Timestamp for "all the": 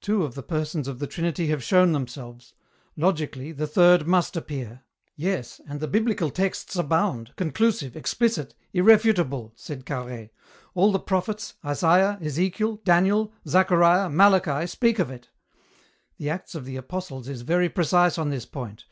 10.74-11.00